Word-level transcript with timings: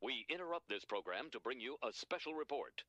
We 0.00 0.24
interrupt 0.30 0.68
this 0.70 0.86
program 0.86 1.28
to 1.32 1.40
bring 1.40 1.60
you 1.60 1.76
a 1.82 1.92
special 1.92 2.32
report. 2.32 2.84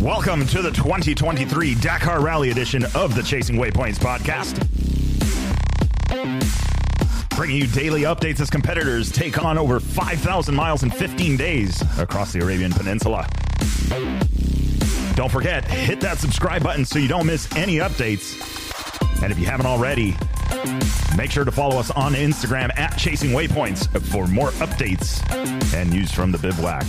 Welcome 0.00 0.46
to 0.48 0.62
the 0.62 0.70
2023 0.72 1.74
Dakar 1.76 2.20
Rally 2.20 2.50
edition 2.50 2.84
of 2.96 3.14
the 3.14 3.22
Chasing 3.22 3.56
Waypoints 3.56 3.98
podcast. 3.98 4.64
Bringing 7.38 7.58
you 7.58 7.68
daily 7.68 8.02
updates 8.02 8.40
as 8.40 8.50
competitors 8.50 9.12
take 9.12 9.40
on 9.40 9.58
over 9.58 9.78
5,000 9.78 10.52
miles 10.56 10.82
in 10.82 10.90
15 10.90 11.36
days 11.36 11.80
across 11.96 12.32
the 12.32 12.40
Arabian 12.40 12.72
Peninsula. 12.72 13.28
Don't 15.14 15.30
forget, 15.30 15.64
hit 15.64 16.00
that 16.00 16.18
subscribe 16.18 16.64
button 16.64 16.84
so 16.84 16.98
you 16.98 17.06
don't 17.06 17.26
miss 17.26 17.48
any 17.54 17.76
updates. 17.76 18.34
And 19.22 19.30
if 19.30 19.38
you 19.38 19.46
haven't 19.46 19.66
already, 19.66 20.16
make 21.16 21.30
sure 21.30 21.44
to 21.44 21.52
follow 21.52 21.78
us 21.78 21.92
on 21.92 22.14
Instagram 22.14 22.76
at 22.76 22.98
Chasing 22.98 23.30
Waypoints 23.30 23.86
for 24.10 24.26
more 24.26 24.50
updates 24.54 25.22
and 25.74 25.90
news 25.90 26.10
from 26.10 26.32
the 26.32 26.38
bivouac. 26.38 26.86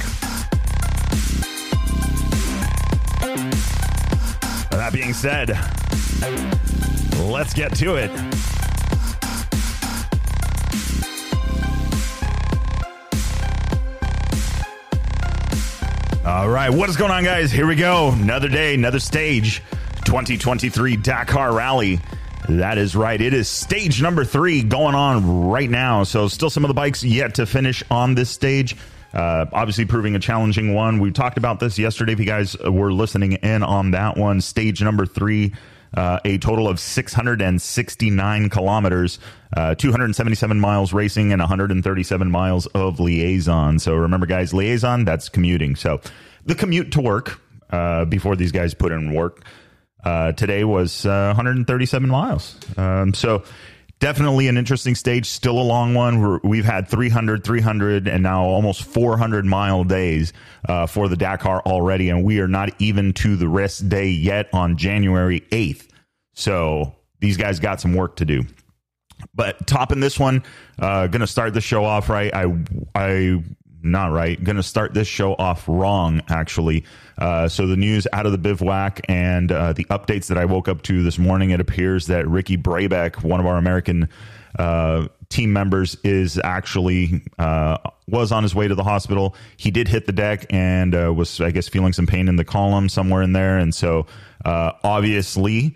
That 4.71 4.93
being 4.93 5.13
said, 5.13 5.49
let's 7.29 7.53
get 7.53 7.75
to 7.75 7.97
it. 7.97 8.58
All 16.49 16.55
right, 16.55 16.71
what 16.71 16.89
is 16.89 16.97
going 16.97 17.11
on, 17.11 17.23
guys? 17.23 17.51
Here 17.51 17.67
we 17.67 17.75
go. 17.75 18.09
Another 18.09 18.47
day, 18.47 18.73
another 18.73 18.97
stage. 18.97 19.61
2023 20.05 20.95
Dakar 20.95 21.53
Rally. 21.53 21.99
That 22.49 22.79
is 22.79 22.95
right. 22.95 23.21
It 23.21 23.35
is 23.35 23.47
stage 23.47 24.01
number 24.01 24.25
three 24.25 24.63
going 24.63 24.95
on 24.95 25.47
right 25.49 25.69
now. 25.69 26.01
So, 26.01 26.27
still 26.27 26.49
some 26.49 26.63
of 26.63 26.67
the 26.69 26.73
bikes 26.73 27.03
yet 27.03 27.35
to 27.35 27.45
finish 27.45 27.83
on 27.91 28.15
this 28.15 28.31
stage. 28.31 28.75
Uh, 29.13 29.45
obviously, 29.53 29.85
proving 29.85 30.15
a 30.15 30.19
challenging 30.19 30.73
one. 30.73 30.97
We 30.97 31.11
talked 31.11 31.37
about 31.37 31.59
this 31.59 31.77
yesterday. 31.77 32.13
If 32.13 32.19
you 32.19 32.25
guys 32.25 32.57
were 32.57 32.91
listening 32.91 33.33
in 33.33 33.61
on 33.61 33.91
that 33.91 34.17
one, 34.17 34.41
stage 34.41 34.81
number 34.81 35.05
three, 35.05 35.53
uh, 35.93 36.19
a 36.25 36.37
total 36.37 36.67
of 36.67 36.79
669 36.79 38.49
kilometers, 38.49 39.19
uh, 39.55 39.75
277 39.75 40.59
miles 40.59 40.93
racing, 40.93 41.31
and 41.31 41.39
137 41.39 42.31
miles 42.31 42.65
of 42.67 42.99
liaison. 42.99 43.79
So 43.79 43.95
remember, 43.95 44.25
guys, 44.25 44.53
liaison 44.53 45.05
that's 45.05 45.29
commuting. 45.29 45.75
So 45.75 46.01
the 46.45 46.55
commute 46.55 46.91
to 46.93 47.01
work 47.01 47.41
uh, 47.69 48.05
before 48.05 48.35
these 48.35 48.51
guys 48.51 48.73
put 48.73 48.91
in 48.91 49.13
work 49.13 49.43
uh, 50.03 50.31
today 50.33 50.63
was 50.63 51.05
uh, 51.05 51.33
137 51.35 52.09
miles. 52.09 52.55
Um, 52.77 53.13
so 53.13 53.43
definitely 53.99 54.47
an 54.47 54.57
interesting 54.57 54.95
stage 54.95 55.25
still 55.25 55.59
a 55.59 55.63
long 55.63 55.93
one. 55.93 56.39
We've 56.43 56.65
had 56.65 56.87
300 56.87 57.43
300 57.43 58.07
and 58.07 58.23
now 58.23 58.43
almost 58.43 58.83
400 58.83 59.45
mile 59.45 59.83
days 59.83 60.33
uh, 60.67 60.87
for 60.87 61.07
the 61.07 61.17
dakar 61.17 61.61
already 61.65 62.09
and 62.09 62.23
we 62.23 62.39
are 62.39 62.47
not 62.47 62.69
even 62.79 63.13
to 63.13 63.35
the 63.35 63.47
rest 63.47 63.89
day 63.89 64.09
yet 64.09 64.49
on 64.53 64.77
january 64.77 65.41
8th 65.51 65.89
so 66.33 66.95
these 67.19 67.35
guys 67.37 67.59
got 67.59 67.81
some 67.81 67.93
work 67.93 68.15
to 68.17 68.25
do. 68.25 68.43
But 69.35 69.67
topping 69.67 69.99
this 69.99 70.17
one 70.17 70.43
uh, 70.79 71.07
gonna 71.07 71.27
start 71.27 71.53
the 71.53 71.61
show 71.61 71.83
off 71.83 72.09
right. 72.09 72.33
I 72.33 72.45
i 72.95 73.43
not 73.81 74.11
right. 74.11 74.41
Going 74.43 74.57
to 74.57 74.63
start 74.63 74.93
this 74.93 75.07
show 75.07 75.33
off 75.35 75.67
wrong, 75.67 76.21
actually. 76.29 76.85
Uh, 77.17 77.47
so, 77.47 77.67
the 77.67 77.77
news 77.77 78.07
out 78.13 78.25
of 78.25 78.31
the 78.31 78.37
bivouac 78.37 79.01
and 79.07 79.51
uh, 79.51 79.73
the 79.73 79.85
updates 79.85 80.27
that 80.27 80.37
I 80.37 80.45
woke 80.45 80.67
up 80.67 80.81
to 80.83 81.03
this 81.03 81.17
morning, 81.17 81.51
it 81.51 81.59
appears 81.59 82.07
that 82.07 82.27
Ricky 82.27 82.57
Brabec, 82.57 83.23
one 83.23 83.39
of 83.39 83.45
our 83.45 83.57
American 83.57 84.09
uh, 84.57 85.07
team 85.29 85.53
members, 85.53 85.95
is 86.03 86.39
actually 86.43 87.23
uh, 87.37 87.77
was 88.07 88.31
on 88.31 88.43
his 88.43 88.55
way 88.55 88.67
to 88.67 88.75
the 88.75 88.83
hospital. 88.83 89.35
He 89.57 89.71
did 89.71 89.87
hit 89.87 90.05
the 90.05 90.11
deck 90.11 90.45
and 90.49 90.95
uh, 90.95 91.13
was, 91.13 91.39
I 91.39 91.51
guess, 91.51 91.67
feeling 91.67 91.93
some 91.93 92.07
pain 92.07 92.27
in 92.27 92.35
the 92.35 92.45
column 92.45 92.89
somewhere 92.89 93.21
in 93.21 93.33
there. 93.33 93.57
And 93.57 93.73
so, 93.73 94.07
uh, 94.45 94.73
obviously, 94.83 95.75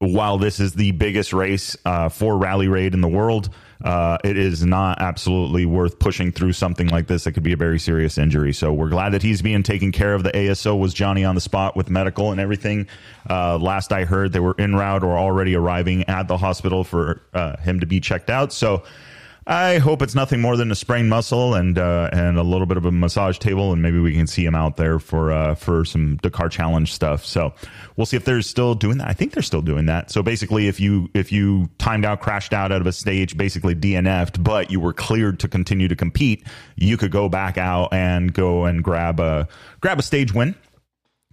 while 0.00 0.38
this 0.38 0.60
is 0.60 0.72
the 0.72 0.92
biggest 0.92 1.32
race 1.32 1.76
for 2.10 2.36
Rally 2.36 2.68
Raid 2.68 2.94
in 2.94 3.02
the 3.02 3.08
world, 3.08 3.50
uh, 3.84 4.18
it 4.24 4.36
is 4.36 4.64
not 4.64 5.00
absolutely 5.00 5.64
worth 5.66 5.98
pushing 5.98 6.32
through 6.32 6.52
something 6.52 6.88
like 6.88 7.06
this 7.06 7.24
that 7.24 7.32
could 7.32 7.42
be 7.42 7.52
a 7.52 7.56
very 7.56 7.78
serious 7.78 8.18
injury. 8.18 8.52
So 8.52 8.72
we're 8.72 8.88
glad 8.88 9.10
that 9.10 9.22
he's 9.22 9.42
being 9.42 9.62
taken 9.62 9.92
care 9.92 10.14
of. 10.14 10.22
The 10.22 10.32
ASO 10.32 10.78
was 10.78 10.92
Johnny 10.92 11.24
on 11.24 11.34
the 11.34 11.40
spot 11.40 11.76
with 11.76 11.90
medical 11.90 12.30
and 12.30 12.40
everything. 12.40 12.88
Uh, 13.28 13.58
last 13.58 13.92
I 13.92 14.04
heard, 14.04 14.32
they 14.32 14.40
were 14.40 14.54
en 14.58 14.74
route 14.74 15.02
or 15.02 15.18
already 15.18 15.54
arriving 15.54 16.04
at 16.08 16.28
the 16.28 16.36
hospital 16.36 16.84
for 16.84 17.22
uh, 17.32 17.56
him 17.58 17.80
to 17.80 17.86
be 17.86 18.00
checked 18.00 18.30
out. 18.30 18.52
So 18.52 18.84
I 19.50 19.78
hope 19.78 20.00
it's 20.00 20.14
nothing 20.14 20.40
more 20.40 20.56
than 20.56 20.70
a 20.70 20.76
sprained 20.76 21.10
muscle 21.10 21.56
and 21.56 21.76
uh, 21.76 22.08
and 22.12 22.38
a 22.38 22.42
little 22.44 22.68
bit 22.68 22.76
of 22.76 22.84
a 22.84 22.92
massage 22.92 23.36
table, 23.36 23.72
and 23.72 23.82
maybe 23.82 23.98
we 23.98 24.14
can 24.14 24.28
see 24.28 24.44
him 24.44 24.54
out 24.54 24.76
there 24.76 25.00
for 25.00 25.32
uh, 25.32 25.56
for 25.56 25.84
some 25.84 26.18
Dakar 26.18 26.48
Challenge 26.48 26.92
stuff. 26.92 27.26
So 27.26 27.52
we'll 27.96 28.06
see 28.06 28.16
if 28.16 28.24
they're 28.24 28.42
still 28.42 28.76
doing 28.76 28.98
that. 28.98 29.08
I 29.08 29.12
think 29.12 29.32
they're 29.32 29.42
still 29.42 29.60
doing 29.60 29.86
that. 29.86 30.12
So 30.12 30.22
basically, 30.22 30.68
if 30.68 30.78
you 30.78 31.10
if 31.14 31.32
you 31.32 31.68
timed 31.78 32.04
out, 32.04 32.20
crashed 32.20 32.52
out 32.52 32.70
out 32.70 32.80
of 32.80 32.86
a 32.86 32.92
stage, 32.92 33.36
basically 33.36 33.74
DNF'd, 33.74 34.44
but 34.44 34.70
you 34.70 34.78
were 34.78 34.92
cleared 34.92 35.40
to 35.40 35.48
continue 35.48 35.88
to 35.88 35.96
compete, 35.96 36.46
you 36.76 36.96
could 36.96 37.10
go 37.10 37.28
back 37.28 37.58
out 37.58 37.92
and 37.92 38.32
go 38.32 38.66
and 38.66 38.84
grab 38.84 39.18
a 39.18 39.48
grab 39.80 39.98
a 39.98 40.02
stage 40.02 40.32
win 40.32 40.54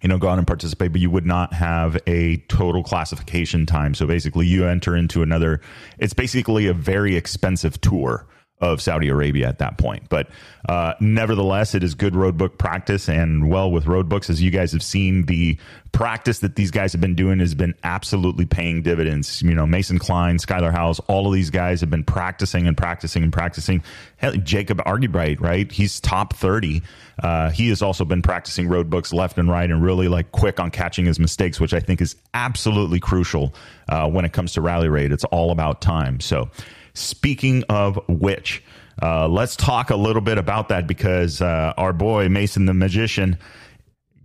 you 0.02 0.10
know, 0.10 0.18
go 0.18 0.30
out 0.30 0.38
and 0.38 0.46
participate, 0.46 0.92
but 0.92 1.02
you 1.02 1.10
would 1.10 1.26
not 1.26 1.54
have 1.54 1.98
a 2.06 2.38
total 2.48 2.84
classification 2.84 3.66
time. 3.66 3.94
So 3.94 4.06
basically, 4.06 4.46
you 4.46 4.66
enter 4.66 4.96
into 4.96 5.24
another, 5.24 5.60
it's 5.98 6.14
basically 6.14 6.68
a 6.68 6.74
very 6.74 7.16
expensive 7.16 7.82
tour 7.82 8.28
of 8.60 8.82
Saudi 8.82 9.08
Arabia 9.08 9.48
at 9.48 9.60
that 9.60 9.78
point. 9.78 10.10
But 10.10 10.30
uh, 10.68 10.94
nevertheless, 11.00 11.76
it 11.76 11.84
is 11.84 11.94
good 11.94 12.14
roadbook 12.14 12.58
practice. 12.58 13.08
And 13.08 13.50
well, 13.50 13.70
with 13.70 13.86
roadbooks, 13.86 14.32
as 14.32 14.42
you 14.42 14.50
guys 14.50 14.72
have 14.72 14.82
seen, 14.82 15.26
the 15.26 15.58
practice 15.92 16.40
that 16.40 16.56
these 16.56 16.72
guys 16.72 16.92
have 16.92 17.02
been 17.02 17.14
doing 17.14 17.40
has 17.40 17.54
been 17.54 17.76
absolutely 17.84 18.48
paying 18.48 18.82
dividends. 18.82 19.44
You 19.44 19.54
know, 19.54 19.68
Mason 19.68 20.00
Klein, 20.00 20.38
Skyler 20.38 20.72
Howes, 20.72 21.00
all 21.02 21.28
of 21.28 21.34
these 21.34 21.52
guys 21.52 21.82
have 21.82 21.92
been 21.92 22.04
practicing 22.04 22.68
and 22.68 22.76
practicing 22.76 23.22
and 23.22 23.32
practicing. 23.32 23.84
Hell, 24.18 24.34
Jacob 24.34 24.80
Argubright, 24.80 25.40
right? 25.40 25.72
He's 25.72 26.00
top 26.00 26.34
30. 26.34 26.82
Uh, 27.22 27.52
he 27.52 27.70
has 27.70 27.84
also 27.84 28.06
been 28.06 28.24
practicing 28.24 28.68
roadbooks 28.68 29.14
left 29.14 29.38
and 29.38 29.50
right 29.50 29.70
and 29.70 29.84
really 29.84 30.08
like 30.08 30.32
quick 30.32 30.60
on 30.60 30.72
catching 30.72 31.06
his 31.06 31.20
mistakes, 31.20 31.60
which 31.60 31.74
I 31.76 31.80
think 31.80 32.02
is 32.02 32.16
absolutely 32.34 33.00
crucial 33.00 33.54
uh, 33.88 34.10
when 34.10 34.26
it 34.26 34.34
comes 34.34 34.54
to 34.54 34.62
rally 34.62 34.90
raid. 34.90 35.12
It's 35.12 35.26
all 35.26 35.52
about 35.52 35.82
time. 35.82 36.20
So, 36.20 36.50
Speaking 36.98 37.64
of 37.70 38.00
which, 38.08 38.64
uh, 39.02 39.28
let's 39.28 39.56
talk 39.56 39.90
a 39.92 39.96
little 39.96 40.22
bit 40.22 40.38
about 40.38 40.70
that 40.70 40.88
because 40.88 41.42
uh, 41.42 41.74
our 41.78 41.94
boy 41.94 42.30
Mason 42.30 42.66
the 42.66 42.74
Magician 42.74 43.38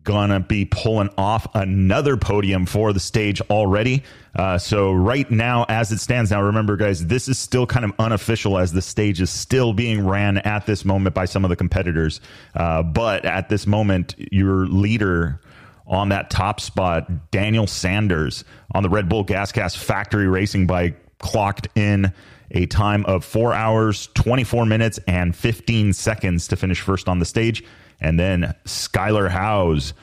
gonna 0.04 0.40
be 0.40 0.64
pulling 0.64 1.10
off 1.16 1.46
another 1.54 2.16
podium 2.16 2.66
for 2.66 2.92
the 2.92 3.00
stage 3.00 3.40
already. 3.42 4.02
Uh, 4.34 4.58
so 4.58 4.92
right 4.92 5.30
now, 5.30 5.64
as 5.68 5.92
it 5.92 5.98
stands 5.98 6.30
now, 6.30 6.42
remember 6.42 6.76
guys, 6.76 7.06
this 7.06 7.28
is 7.28 7.38
still 7.38 7.66
kind 7.66 7.84
of 7.84 7.92
unofficial 7.98 8.58
as 8.58 8.72
the 8.72 8.82
stage 8.82 9.20
is 9.20 9.30
still 9.30 9.72
being 9.72 10.04
ran 10.06 10.38
at 10.38 10.66
this 10.66 10.84
moment 10.84 11.14
by 11.14 11.24
some 11.24 11.44
of 11.44 11.50
the 11.50 11.56
competitors. 11.56 12.20
Uh, 12.54 12.82
but 12.82 13.24
at 13.24 13.48
this 13.48 13.66
moment, 13.66 14.14
your 14.18 14.66
leader 14.66 15.40
on 15.86 16.08
that 16.08 16.30
top 16.30 16.60
spot, 16.60 17.30
Daniel 17.30 17.66
Sanders 17.66 18.44
on 18.74 18.82
the 18.82 18.88
Red 18.88 19.08
Bull 19.08 19.24
Gas 19.24 19.52
Gas 19.52 19.76
factory 19.76 20.26
racing 20.26 20.66
bike, 20.66 20.96
clocked 21.18 21.68
in 21.76 22.12
a 22.52 22.66
time 22.66 23.04
of 23.06 23.24
four 23.24 23.52
hours, 23.52 24.08
24 24.14 24.66
minutes, 24.66 24.98
and 25.06 25.34
15 25.34 25.92
seconds 25.92 26.48
to 26.48 26.56
finish 26.56 26.80
first 26.80 27.08
on 27.08 27.18
the 27.18 27.24
stage. 27.24 27.64
And 28.00 28.18
then 28.18 28.54
Skyler 28.64 29.30
Howes 29.30 29.94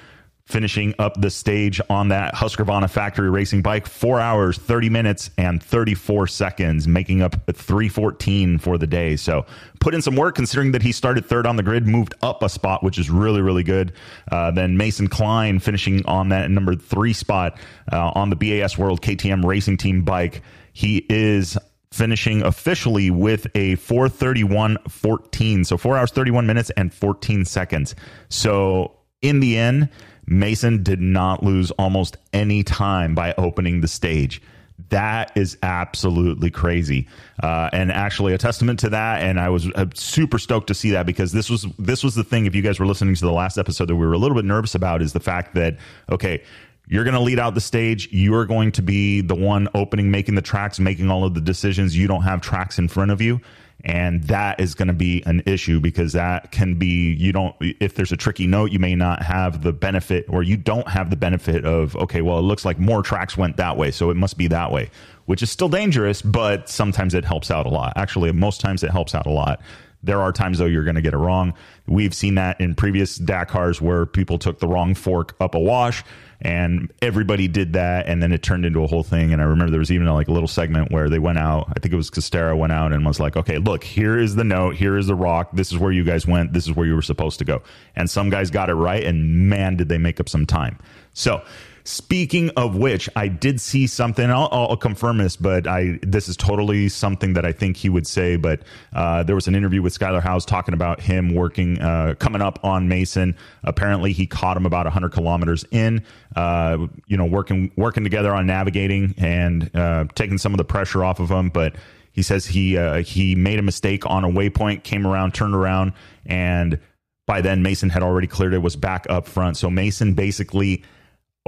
finishing 0.50 0.96
up 0.98 1.22
the 1.22 1.30
stage 1.30 1.80
on 1.92 2.08
that 2.08 2.34
Husqvarna 2.34 2.90
factory 2.90 3.30
racing 3.30 3.62
bike, 3.62 3.86
four 3.86 4.20
hours, 4.20 4.58
30 4.58 4.90
minutes, 4.90 5.30
and 5.38 5.62
34 5.62 6.26
seconds, 6.26 6.88
making 6.88 7.22
up 7.22 7.36
314 7.54 8.58
for 8.58 8.80
the 8.80 8.88
day. 8.88 9.16
So 9.16 9.46
put 9.80 9.94
in 9.94 10.02
some 10.02 10.16
work 10.16 10.34
considering 10.34 10.72
that 10.72 10.82
he 10.82 10.92
started 10.92 11.24
third 11.26 11.46
on 11.46 11.56
the 11.56 11.62
grid, 11.62 11.86
moved 11.86 12.16
up 12.24 12.42
a 12.42 12.50
spot, 12.50 12.84
which 12.84 12.98
is 12.98 13.12
really, 13.12 13.42
really 13.42 13.62
good. 13.62 13.94
Uh, 14.32 14.50
then 14.50 14.76
Mason 14.76 15.08
Klein 15.08 15.60
finishing 15.60 16.04
on 16.08 16.30
that 16.30 16.50
number 16.50 16.76
three 16.76 17.14
spot 17.14 17.60
uh, 17.92 18.12
on 18.16 18.32
the 18.32 18.36
BAS 18.36 18.76
World 18.76 19.04
KTM 19.04 19.46
Racing 19.46 19.78
Team 19.78 20.02
bike. 20.02 20.42
He 20.74 21.06
is 21.10 21.60
finishing 21.92 22.44
officially 22.44 23.10
with 23.10 23.48
a 23.56 23.76
431.14. 23.78 25.66
So 25.66 25.78
4 25.78 25.98
hours, 25.98 26.12
31 26.12 26.46
minutes, 26.46 26.70
and 26.72 26.94
14 26.94 27.46
seconds. 27.46 27.96
So 28.30 28.96
in 29.22 29.40
the 29.40 29.58
end, 29.58 29.90
Mason 30.26 30.84
did 30.84 31.02
not 31.02 31.44
lose 31.44 31.72
almost 31.72 32.18
any 32.34 32.64
time 32.64 33.16
by 33.16 33.34
opening 33.38 33.82
the 33.82 33.88
stage. 33.88 34.42
That 34.90 35.32
is 35.36 35.58
absolutely 35.62 36.52
crazy, 36.52 37.08
uh, 37.44 37.70
and 37.74 37.92
actually 37.92 38.34
a 38.34 38.38
testament 38.38 38.80
to 38.80 38.90
that. 38.90 39.22
And 39.22 39.40
I 39.40 39.50
was 39.50 39.70
uh, 39.76 39.88
super 39.94 40.40
stoked 40.40 40.68
to 40.68 40.74
see 40.74 40.92
that 40.92 41.06
because 41.06 41.34
this 41.34 41.50
was 41.50 41.68
this 41.78 42.02
was 42.02 42.16
the 42.16 42.24
thing. 42.24 42.46
If 42.46 42.56
you 42.56 42.62
guys 42.62 42.80
were 42.80 42.86
listening 42.86 43.14
to 43.14 43.26
the 43.26 43.32
last 43.32 43.58
episode, 43.58 43.90
that 43.90 43.96
we 43.96 44.08
were 44.08 44.14
a 44.14 44.18
little 44.18 44.36
bit 44.36 44.46
nervous 44.46 44.76
about 44.76 45.02
is 45.02 45.12
the 45.12 45.20
fact 45.20 45.54
that 45.56 45.78
okay, 46.10 46.44
you're 46.90 47.04
going 47.04 47.14
to 47.14 47.22
lead 47.22 47.40
out 47.40 47.54
the 47.54 47.62
stage. 47.62 48.12
You 48.12 48.36
are 48.36 48.46
going 48.46 48.72
to 48.74 48.82
be 48.82 49.22
the 49.22 49.36
one 49.36 49.70
opening, 49.74 50.12
making 50.12 50.36
the 50.36 50.42
tracks, 50.42 50.80
making 50.80 51.10
all 51.10 51.24
of 51.24 51.34
the 51.36 51.42
decisions. 51.42 51.96
You 51.96 52.08
don't 52.08 52.24
have 52.24 52.42
tracks 52.42 52.78
in 52.78 52.88
front 52.88 53.12
of 53.12 53.22
you 53.22 53.40
and 53.86 54.24
that 54.26 54.60
is 54.60 54.76
going 54.76 54.88
to 54.88 54.94
be 54.94 55.24
an 55.26 55.42
issue 55.46 55.80
because 55.80 56.14
that 56.14 56.52
can 56.52 56.76
be 56.76 57.14
you 57.14 57.32
don't 57.32 57.56
if 57.62 57.96
there's 57.96 58.12
a 58.12 58.18
tricky 58.18 58.46
note 58.46 58.72
you 58.72 58.80
may 58.80 58.96
not 58.96 59.22
have 59.22 59.64
the 59.64 59.72
benefit 59.72 60.26
or 60.28 60.44
you 60.44 60.58
don't 60.58 60.88
have 60.90 61.10
the 61.10 61.16
benefit 61.16 61.66
of 61.66 61.96
okay 61.96 62.22
well 62.22 62.40
it 62.40 62.44
looks 62.44 62.66
like 62.66 62.78
more 62.78 63.02
tracks 63.02 63.38
went 63.38 63.56
that 63.58 63.78
way 63.78 63.90
so 63.90 64.10
it 64.10 64.18
must 64.18 64.38
be 64.38 64.48
that 64.48 64.72
way 64.72 64.90
which 65.26 65.42
is 65.42 65.50
still 65.50 65.70
dangerous 65.70 66.22
but 66.22 66.68
sometimes 66.68 67.14
it 67.14 67.24
helps 67.24 67.50
out 67.50 67.66
a 67.66 67.70
lot 67.70 67.94
actually 67.96 68.32
most 68.32 68.60
times 68.60 68.84
it 68.84 68.92
helps 68.92 69.16
out 69.16 69.26
a 69.26 69.32
lot 69.32 69.62
there 70.04 70.22
are 70.22 70.32
times 70.32 70.58
though 70.58 70.66
you're 70.66 70.84
going 70.84 70.96
to 70.96 71.02
get 71.02 71.14
it 71.14 71.18
wrong. 71.18 71.54
We've 71.88 72.14
seen 72.14 72.36
that 72.36 72.60
in 72.62 72.76
previous 72.76 73.18
dakars 73.18 73.82
where 73.82 74.06
people 74.06 74.38
took 74.38 74.60
the 74.60 74.68
wrong 74.68 74.96
fork 74.96 75.36
up 75.40 75.56
a 75.56 75.60
wash 75.60 76.04
and 76.42 76.92
everybody 77.02 77.50
did 77.50 77.74
that 77.74 78.08
and 78.08 78.24
then 78.24 78.32
it 78.32 78.42
turned 78.42 78.66
into 78.66 78.82
a 78.82 78.88
whole 78.88 79.04
thing. 79.04 79.34
And 79.34 79.42
i 79.42 79.46
remember 79.46 79.72
there 79.72 79.80
was 79.80 79.92
even 79.92 80.08
a, 80.08 80.14
like 80.14 80.30
a 80.30 80.32
little 80.32 80.48
segment 80.48 80.92
where 80.92 81.10
they 81.10 81.20
went 81.20 81.38
out 81.38 81.68
i 81.76 81.80
think 81.80 81.94
it 81.94 81.98
was 81.98 82.10
Castera 82.10 82.58
went 82.58 82.72
out 82.72 82.94
and 82.94 83.06
was 83.06 83.20
like 83.20 83.36
okay 83.36 83.58
look 83.58 83.84
here 83.84 84.18
is 84.18 84.36
the 84.36 84.44
note 84.44 84.76
here 84.76 84.98
is 84.98 85.08
the 85.08 85.16
rock 85.16 85.50
this 85.54 85.72
is 85.72 85.78
where 85.78 85.92
you 85.92 86.04
guys 86.04 86.26
went 86.26 86.54
this 86.54 86.66
is 86.66 86.74
where 86.74 86.86
you 86.86 86.96
were 86.96 87.02
supposed 87.02 87.40
to 87.40 87.46
go. 87.46 87.62
And 87.96 88.10
some 88.10 88.30
guys 88.30 88.50
got 88.50 88.70
it 88.70 88.76
right 88.76 89.04
and 89.04 89.50
man 89.50 89.76
did 89.76 89.90
they 89.90 89.98
make 89.98 90.20
up 90.20 90.30
some 90.30 90.46
time. 90.46 90.78
So 91.14 91.44
Speaking 91.90 92.52
of 92.52 92.76
which, 92.76 93.10
I 93.16 93.28
did 93.30 93.60
see 93.60 93.88
something. 93.88 94.30
I'll, 94.30 94.48
I'll, 94.52 94.78
confirm 94.78 95.18
this, 95.18 95.36
but 95.36 95.66
I 95.66 95.98
this 96.04 96.30
is 96.30 96.38
totally 96.38 96.88
something 96.88 97.34
that 97.34 97.48
I 97.48 97.52
think 97.52 97.78
he 97.78 97.90
would 97.90 98.06
say. 98.06 98.36
But 98.36 98.62
uh, 98.94 99.24
there 99.24 99.34
was 99.34 99.48
an 99.48 99.56
interview 99.56 99.82
with 99.82 99.98
Skyler 99.98 100.22
Howes 100.22 100.46
talking 100.46 100.76
about 100.76 101.02
him 101.02 101.34
working, 101.34 101.82
uh, 101.82 102.14
coming 102.20 102.44
up 102.44 102.64
on 102.64 102.90
Mason. 102.90 103.36
Apparently, 103.64 104.14
he 104.14 104.28
caught 104.28 104.56
him 104.56 104.68
about 104.68 104.86
100 104.86 105.12
kilometers 105.12 105.66
in. 105.72 106.06
Uh, 106.36 106.86
you 107.08 107.18
know, 107.18 107.26
working 107.26 107.72
working 107.76 108.04
together 108.04 108.36
on 108.36 108.46
navigating 108.46 109.16
and 109.18 109.76
uh, 109.76 110.06
taking 110.14 110.38
some 110.38 110.54
of 110.54 110.60
the 110.60 110.66
pressure 110.66 111.04
off 111.04 111.20
of 111.20 111.32
him. 111.32 111.50
But 111.50 111.74
he 112.12 112.22
says 112.22 112.46
he 112.46 112.78
uh, 112.78 113.02
he 113.02 113.34
made 113.34 113.58
a 113.58 113.64
mistake 113.64 114.06
on 114.06 114.24
a 114.24 114.30
waypoint, 114.30 114.84
came 114.84 115.08
around, 115.08 115.34
turned 115.34 115.56
around, 115.56 115.94
and 116.28 116.80
by 117.26 117.42
then 117.42 117.64
Mason 117.64 117.90
had 117.90 118.04
already 118.04 118.28
cleared 118.28 118.54
it, 118.54 118.60
was 118.60 118.76
back 118.76 119.08
up 119.10 119.28
front. 119.28 119.58
So 119.58 119.72
Mason 119.72 120.14
basically 120.14 120.84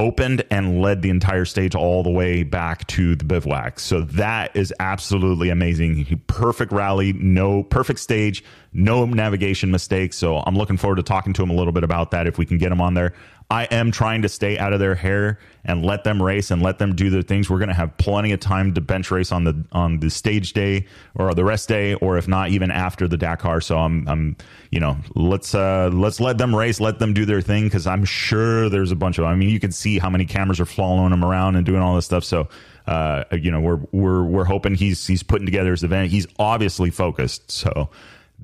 opened 0.02 0.44
and 0.50 0.82
led 0.82 1.04
the 1.04 1.10
entire 1.12 1.46
stage 1.46 1.76
all 1.76 2.02
the 2.02 2.10
way 2.10 2.42
back 2.42 2.88
to 2.88 3.16
the 3.16 3.24
bivouac. 3.24 3.80
So 3.80 4.02
that 4.02 4.56
is 4.56 4.74
absolutely 4.80 5.50
amazing. 5.50 6.22
Perfect 6.26 6.72
rally, 6.72 7.14
no 7.14 7.62
perfect 7.62 8.00
stage, 8.00 8.44
no 8.74 9.06
navigation 9.06 9.70
mistakes. 9.70 10.18
So 10.18 10.38
I'm 10.38 10.58
looking 10.58 10.78
forward 10.78 10.96
to 10.96 11.04
talking 11.04 11.34
to 11.34 11.44
him 11.44 11.52
a 11.52 11.54
little 11.54 11.72
bit 11.72 11.84
about 11.84 12.10
that 12.12 12.26
if 12.26 12.40
we 12.40 12.48
can 12.48 12.58
get 12.58 12.72
him 12.72 12.82
on 12.82 12.96
there. 12.96 13.14
I 13.52 13.66
am 13.66 13.92
trying 13.92 14.22
to 14.22 14.30
stay 14.30 14.58
out 14.58 14.72
of 14.72 14.80
their 14.80 14.96
hair 14.96 15.38
and 15.66 15.86
let 15.86 16.06
them 16.06 16.24
race 16.24 16.52
and 16.52 16.62
let 16.62 16.80
them 16.80 16.96
do 16.96 17.10
their 17.10 17.22
things. 17.22 17.50
We're 17.50 17.58
going 17.58 17.68
to 17.68 17.76
have 17.76 17.98
plenty 17.98 18.32
of 18.32 18.40
time 18.40 18.74
to 18.76 18.80
bench 18.80 19.12
race 19.12 19.30
on 19.34 19.44
the 19.44 19.66
on 19.74 20.00
the 20.00 20.10
stage 20.10 20.54
day 20.54 20.88
or 21.16 21.34
the 21.34 21.44
rest 21.44 21.68
day, 21.68 21.96
or 21.96 22.18
if 22.18 22.30
not, 22.30 22.52
even 22.52 22.72
after 22.72 23.10
the 23.10 23.18
Dakar. 23.18 23.60
So 23.60 23.78
I'm 23.78 24.08
I'm 24.08 24.38
you 24.70 24.80
know 24.80 24.96
let's 25.16 25.54
uh, 25.54 25.90
let's 25.92 26.22
let 26.22 26.38
them 26.38 26.56
race, 26.56 26.80
let 26.80 27.00
them 27.00 27.14
do 27.14 27.26
their 27.26 27.42
thing 27.42 27.66
because 27.66 27.86
I'm 27.88 28.06
sure 28.06 28.70
there's 28.70 28.94
a 28.94 28.96
bunch 28.96 29.18
of. 29.18 29.26
I 29.26 29.36
mean, 29.36 29.50
you 29.50 29.60
can 29.60 29.74
see 29.74 30.00
how 30.00 30.10
many 30.10 30.24
cameras 30.24 30.62
are 30.62 30.66
following 30.66 31.12
them 31.12 31.26
around 31.26 31.58
and 31.58 31.66
doing 31.66 31.82
all 31.82 31.94
this 31.94 32.06
stuff. 32.06 32.24
So 32.24 32.48
uh, 32.88 33.26
you 33.34 33.52
know 33.52 33.60
we're 33.60 33.82
we're 33.92 34.24
we're 34.24 34.46
hoping 34.46 34.76
he's 34.76 35.06
he's 35.06 35.24
putting 35.24 35.46
together 35.46 35.72
his 35.72 35.84
event. 35.84 36.10
He's 36.10 36.26
obviously 36.40 36.90
focused. 36.90 37.52
So. 37.52 37.90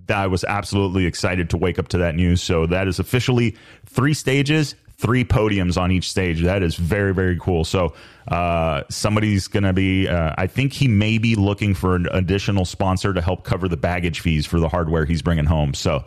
I 0.10 0.28
was 0.28 0.44
absolutely 0.44 1.08
excited 1.08 1.50
to 1.50 1.58
wake 1.58 1.80
up 1.80 1.88
to 1.88 1.98
that 1.98 2.14
news. 2.14 2.42
So 2.42 2.68
that 2.68 2.88
is 2.88 3.00
officially 3.00 3.58
three 3.88 4.14
stages, 4.14 4.76
three 4.98 5.24
podiums 5.24 5.80
on 5.80 5.92
each 5.92 6.10
stage. 6.10 6.42
That 6.42 6.64
is 6.64 6.76
very, 6.76 7.14
very 7.14 7.38
cool. 7.40 7.64
So 7.64 7.94
uh, 8.28 8.84
somebody's 8.90 9.48
going 9.48 9.64
to 9.64 9.74
be, 9.74 10.08
uh, 10.08 10.34
I 10.38 10.48
think 10.48 10.74
he 10.74 10.88
may 10.88 11.18
be 11.18 11.36
looking 11.36 11.74
for 11.76 11.96
an 11.96 12.08
additional 12.12 12.66
sponsor 12.66 13.14
to 13.14 13.22
help 13.22 13.44
cover 13.44 13.68
the 13.68 13.78
baggage 13.78 14.22
fees 14.22 14.46
for 14.46 14.60
the 14.60 14.68
hardware 14.68 15.06
he's 15.06 15.22
bringing 15.22 15.46
home. 15.46 15.74
So 15.74 16.04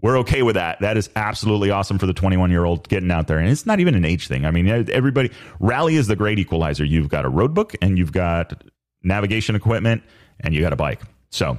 we're 0.00 0.18
okay 0.18 0.42
with 0.42 0.56
that. 0.56 0.80
That 0.80 0.96
is 0.96 1.08
absolutely 1.14 1.70
awesome 1.70 1.98
for 1.98 2.06
the 2.06 2.12
21 2.12 2.50
year 2.50 2.64
old 2.64 2.88
getting 2.88 3.10
out 3.10 3.28
there. 3.28 3.38
And 3.38 3.48
it's 3.48 3.66
not 3.66 3.78
even 3.78 3.94
an 3.94 4.04
age 4.04 4.26
thing. 4.26 4.44
I 4.44 4.50
mean, 4.50 4.68
everybody, 4.90 5.30
rally 5.60 5.94
is 5.94 6.08
the 6.08 6.16
great 6.16 6.38
equalizer. 6.38 6.84
You've 6.84 7.08
got 7.08 7.24
a 7.24 7.28
road 7.28 7.54
book 7.54 7.74
and 7.80 7.96
you've 7.96 8.12
got 8.12 8.64
navigation 9.02 9.54
equipment 9.54 10.02
and 10.40 10.54
you 10.54 10.60
got 10.60 10.72
a 10.72 10.76
bike. 10.76 11.00
So 11.30 11.56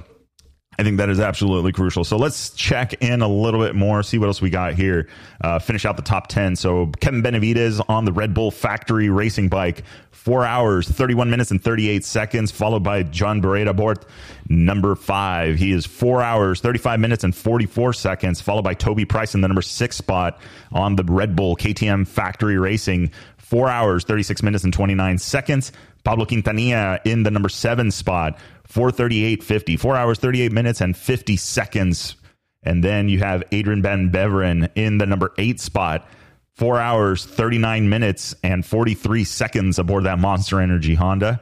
I 0.78 0.82
think 0.82 0.98
that 0.98 1.08
is 1.08 1.20
absolutely 1.20 1.72
crucial. 1.72 2.04
So 2.04 2.16
let's 2.16 2.50
check 2.50 2.94
in 3.02 3.22
a 3.22 3.28
little 3.28 3.60
bit 3.60 3.74
more, 3.74 4.02
see 4.02 4.18
what 4.18 4.26
else 4.26 4.42
we 4.42 4.50
got 4.50 4.74
here. 4.74 5.08
Uh, 5.40 5.58
finish 5.58 5.86
out 5.86 5.96
the 5.96 6.02
top 6.02 6.26
10. 6.26 6.56
So 6.56 6.86
Kevin 7.00 7.22
Benavides 7.22 7.80
on 7.88 8.04
the 8.04 8.12
Red 8.12 8.34
Bull 8.34 8.50
factory 8.50 9.08
racing 9.08 9.48
bike, 9.48 9.84
four 10.10 10.44
hours, 10.44 10.88
31 10.88 11.30
minutes, 11.30 11.50
and 11.50 11.62
38 11.62 12.04
seconds, 12.04 12.50
followed 12.50 12.82
by 12.82 13.04
Joan 13.04 13.40
Barreda 13.40 13.74
Bort, 13.74 14.04
number 14.48 14.94
five. 14.94 15.56
He 15.56 15.72
is 15.72 15.86
four 15.86 16.20
hours, 16.20 16.60
35 16.60 17.00
minutes, 17.00 17.24
and 17.24 17.34
44 17.34 17.92
seconds, 17.92 18.40
followed 18.40 18.64
by 18.64 18.74
Toby 18.74 19.04
Price 19.04 19.34
in 19.34 19.40
the 19.40 19.48
number 19.48 19.62
six 19.62 19.96
spot 19.96 20.40
on 20.72 20.96
the 20.96 21.04
Red 21.04 21.36
Bull 21.36 21.56
KTM 21.56 22.06
factory 22.06 22.58
racing, 22.58 23.12
four 23.38 23.68
hours, 23.68 24.04
36 24.04 24.42
minutes, 24.42 24.64
and 24.64 24.72
29 24.72 25.18
seconds. 25.18 25.72
Pablo 26.02 26.24
Quintanilla 26.24 27.00
in 27.04 27.24
the 27.24 27.32
number 27.32 27.48
seven 27.48 27.90
spot, 27.90 28.38
438.50, 28.68 29.78
four 29.78 29.96
hours, 29.96 30.18
38 30.18 30.52
minutes, 30.52 30.80
and 30.80 30.96
50 30.96 31.36
seconds. 31.36 32.16
And 32.62 32.82
then 32.82 33.08
you 33.08 33.20
have 33.20 33.44
Adrien 33.52 33.82
Van 33.82 34.10
Beveren 34.10 34.68
in 34.74 34.98
the 34.98 35.06
number 35.06 35.32
eight 35.38 35.60
spot, 35.60 36.08
four 36.54 36.80
hours, 36.80 37.24
39 37.24 37.88
minutes, 37.88 38.34
and 38.42 38.64
43 38.64 39.24
seconds 39.24 39.78
aboard 39.78 40.04
that 40.04 40.18
Monster 40.18 40.60
Energy 40.60 40.94
Honda. 40.94 41.40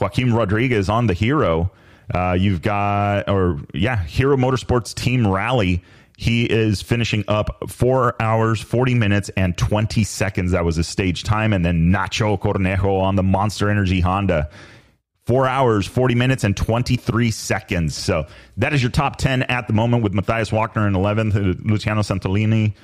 Joaquim 0.00 0.34
Rodrigues 0.34 0.88
on 0.88 1.06
the 1.06 1.14
Hero. 1.14 1.70
Uh, 2.12 2.32
you've 2.32 2.62
got, 2.62 3.28
or 3.28 3.60
yeah, 3.74 4.02
Hero 4.04 4.36
Motorsports 4.36 4.94
Team 4.94 5.26
Rally 5.26 5.82
he 6.22 6.44
is 6.44 6.82
finishing 6.82 7.24
up 7.26 7.68
four 7.68 8.14
hours, 8.22 8.60
40 8.60 8.94
minutes, 8.94 9.28
and 9.36 9.58
20 9.58 10.04
seconds. 10.04 10.52
That 10.52 10.64
was 10.64 10.76
his 10.76 10.86
stage 10.86 11.24
time. 11.24 11.52
And 11.52 11.64
then 11.64 11.90
Nacho 11.90 12.38
Cornejo 12.40 13.00
on 13.00 13.16
the 13.16 13.24
Monster 13.24 13.68
Energy 13.68 14.00
Honda. 14.00 14.48
Four 15.26 15.46
hours, 15.46 15.86
40 15.86 16.14
minutes, 16.16 16.42
and 16.42 16.56
23 16.56 17.30
seconds. 17.30 17.94
So 17.94 18.26
that 18.56 18.72
is 18.72 18.82
your 18.82 18.90
top 18.90 19.16
10 19.16 19.44
at 19.44 19.68
the 19.68 19.72
moment 19.72 20.02
with 20.02 20.14
Matthias 20.14 20.50
Walkner 20.50 20.86
in 20.86 20.94
11th, 20.94 21.64
Luciano 21.64 22.00
Santolini. 22.02 22.74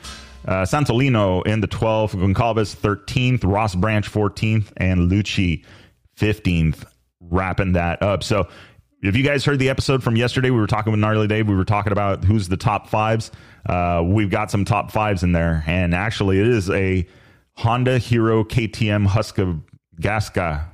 Uh, 0.47 0.63
Santolino 0.63 1.45
in 1.47 1.61
the 1.61 1.69
12th, 1.69 2.15
Goncalves 2.15 2.77
13th, 2.77 3.45
Ross 3.45 3.75
Branch 3.75 4.09
14th, 4.11 4.73
and 4.77 5.11
Lucci 5.11 5.65
15th, 6.19 6.85
wrapping 7.21 7.73
that 7.73 8.03
up. 8.03 8.23
So 8.23 8.49
if 9.03 9.17
you 9.17 9.25
guys 9.25 9.45
heard 9.45 9.59
the 9.59 9.69
episode 9.69 10.03
from 10.03 10.17
yesterday, 10.17 10.51
we 10.51 10.59
were 10.59 10.67
talking 10.67 10.91
with 10.93 11.01
Gnarly 11.01 11.27
Dave. 11.27 11.49
We 11.49 11.55
were 11.55 11.65
talking 11.65 11.93
about 11.93 12.25
who's 12.25 12.49
the 12.49 12.57
top 12.57 12.89
fives. 12.89 13.31
Uh, 13.67 14.03
we've 14.05 14.31
got 14.31 14.51
some 14.51 14.65
top 14.65 14.91
fives 14.91 15.23
in 15.23 15.33
there, 15.33 15.63
and 15.67 15.95
actually, 15.95 16.41
it 16.41 16.49
is 16.49 16.71
a 16.71 17.07
Honda 17.57 17.99
Hero 17.99 18.45
KTM 18.45 19.07
Huska 19.07 19.61
Gasca 20.01 20.65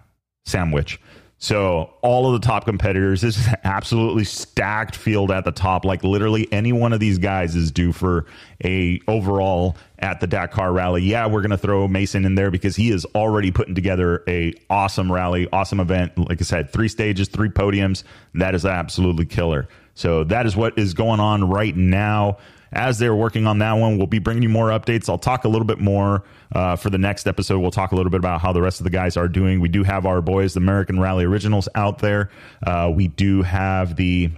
sandwich. 0.47 1.01
So 1.45 1.93
all 2.01 2.27
of 2.27 2.41
the 2.41 2.47
top 2.47 2.65
competitors 2.65 3.21
this 3.21 3.37
is 3.37 3.55
absolutely 3.65 4.25
stacked 4.25 4.97
field 4.97 5.31
at 5.31 5.45
the 5.45 5.53
top. 5.53 5.85
Like 5.85 6.03
literally 6.03 6.51
any 6.51 6.73
one 6.73 6.95
of 6.95 7.01
these 7.01 7.19
guys 7.19 7.55
is 7.55 7.71
due 7.71 7.93
for 7.93 8.25
a 8.65 8.99
overall 9.07 9.77
at 9.99 10.21
the 10.21 10.27
Dakar 10.27 10.73
rally. 10.73 11.03
Yeah, 11.03 11.27
we're 11.27 11.43
gonna 11.43 11.59
throw 11.59 11.87
Mason 11.87 12.25
in 12.25 12.35
there 12.35 12.51
because 12.51 12.77
he 12.77 12.91
is 12.91 13.05
already 13.15 13.51
putting 13.51 13.75
together 13.75 14.25
a 14.27 14.55
awesome 14.71 15.13
rally, 15.13 15.47
awesome 15.53 15.81
event. 15.81 16.17
Like 16.17 16.41
I 16.41 16.45
said, 16.45 16.71
three 16.71 16.89
stages, 16.89 17.29
three 17.29 17.51
podiums. 17.51 18.05
That 18.33 18.55
is 18.55 18.65
absolutely 18.65 19.27
killer. 19.27 19.69
So 19.93 20.25
that 20.25 20.47
is 20.47 20.57
what 20.57 20.79
is 20.79 20.95
going 20.95 21.21
on 21.21 21.51
right 21.51 21.77
now 21.77 22.39
as 22.75 22.99
they're 22.99 23.15
working 23.15 23.47
on 23.47 23.59
that 23.59 23.73
one, 23.75 23.97
we'll 23.97 24.07
be 24.07 24.19
bringing 24.19 24.43
you 24.43 24.49
more 24.49 24.69
updates. 24.69 25.09
I'll 25.09 25.19
talk 25.19 25.45
a 25.45 25.49
little 25.49 25.67
bit 25.67 25.79
more 25.79 26.25
uh, 26.53 26.77
for 26.77 26.91
the 26.91 26.99
next 26.99 27.27
episode. 27.27 27.61
We'll 27.61 27.71
talk 27.71 27.93
a 27.93 27.97
little 27.97 28.11
bit 28.11 28.19
about 28.19 28.41
how 28.41 28.53
the 28.53 28.61
rest 28.61 28.81
of 28.81 28.85
the 28.85 28.91
guys 28.91 29.17
are 29.17 29.29
doing. 29.29 29.61
We 29.61 29.69
do 29.69 29.85
have 29.85 30.07
our 30.07 30.21
boys, 30.21 30.55
the 30.55 30.61
American 30.61 30.99
Rally 30.99 31.25
Originals, 31.25 31.69
out 31.75 32.01
there. 32.01 32.31
Uh, 32.67 32.93
we 32.95 33.09
do 33.09 33.43
have 33.43 33.97
the 33.97 34.31